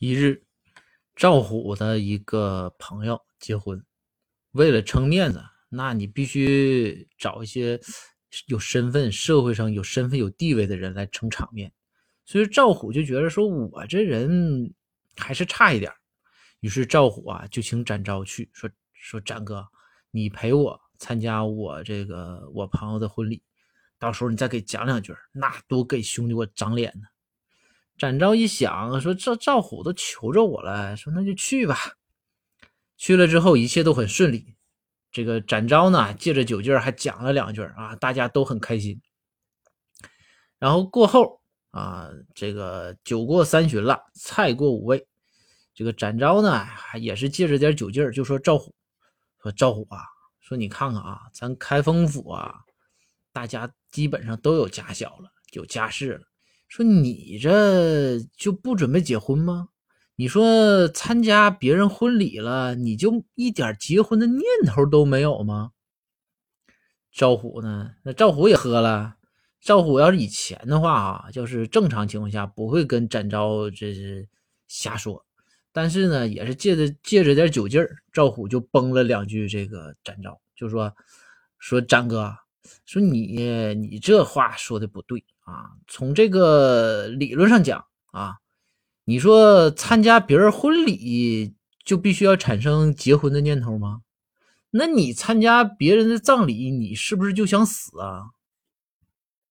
[0.00, 0.44] 一日，
[1.16, 3.84] 赵虎的一个朋友结婚，
[4.52, 7.80] 为了撑面子，那你必须找一些
[8.46, 11.72] 有身份、社会上有身份、有地位的人来撑场面。
[12.24, 14.72] 所以赵虎就觉得说，我这人
[15.16, 15.92] 还是差一点
[16.60, 19.66] 于是赵虎啊就请展昭去，说说展哥，
[20.12, 23.42] 你陪我参加我这个我朋友的婚礼，
[23.98, 27.08] 到时候你再给讲两句，那多给兄弟我长脸呢。
[27.98, 31.76] 展昭一想，说赵赵虎都求着我了，说那就去吧。
[32.96, 34.54] 去了之后，一切都很顺利。
[35.10, 39.00] 这个展昭呢，借着酒劲还讲了两句啊，大家都很开心。
[40.58, 45.06] 然后过后啊，这个酒过三巡了，菜过五味。
[45.74, 46.66] 这个展昭呢，
[47.00, 48.74] 也是借着点酒劲就说赵虎，
[49.42, 50.02] 说赵虎啊，
[50.40, 52.54] 说你看看啊，咱开封府啊，
[53.32, 56.27] 大家基本上都有家小了，有家室了。
[56.68, 59.70] 说你这就不准备结婚吗？
[60.16, 65.70] 你说参加别人婚礼了，你就一点结婚的念头都没有吗？
[67.12, 67.92] 赵虎呢？
[68.02, 69.14] 那赵虎也喝了。
[69.60, 74.28] 赵虎要是以前的话啊，就是正常情况下不会跟展昭这是
[74.66, 75.24] 瞎说，
[75.72, 79.48] 但是呢，也是借着借着点酒劲儿，赵虎就崩了两句。
[79.48, 80.94] 这个展昭就说
[81.58, 82.36] 说展哥，
[82.84, 85.24] 说你你这话说的不对。
[85.44, 88.36] 啊，从这个理论上讲啊，
[89.04, 91.54] 你说参加别人婚礼
[91.86, 94.02] 就必须要产生结婚的念头吗？
[94.70, 98.26] 那你参加别人的葬礼，你是不是就想死啊？